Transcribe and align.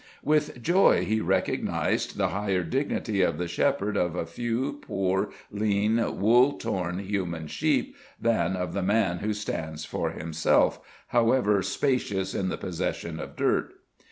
With 0.23 0.63
joy 0.63 1.05
he 1.05 1.21
recognized 1.21 2.17
the 2.17 2.29
higher 2.29 2.63
dignity 2.63 3.21
of 3.21 3.37
the 3.37 3.47
shepherd 3.47 3.95
of 3.95 4.15
a 4.15 4.25
few 4.25 4.79
poor, 4.81 5.29
lean, 5.51 5.97
wool 6.19 6.53
torn 6.53 6.97
human 6.97 7.45
sheep, 7.45 7.95
than 8.19 8.55
of 8.55 8.73
the 8.73 8.81
man 8.81 9.19
who 9.19 9.31
stands 9.35 9.85
for 9.85 10.09
himself, 10.09 10.79
however 11.09 11.61
"spacious 11.61 12.33
in 12.33 12.49
the 12.49 12.57
possession 12.57 13.19
of 13.19 13.35
dirt." 13.35 13.75